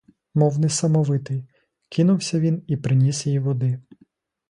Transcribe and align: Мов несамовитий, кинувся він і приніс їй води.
Мов 0.33 0.57
несамовитий, 0.59 1.45
кинувся 1.89 2.39
він 2.39 2.63
і 2.67 2.77
приніс 2.77 3.27
їй 3.27 3.39
води. 3.39 3.79